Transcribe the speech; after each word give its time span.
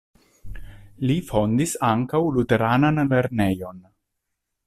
Li 1.09 1.17
fondis 1.31 1.75
ankaŭ 1.89 2.21
luteranan 2.37 3.05
lernejon. 3.13 3.87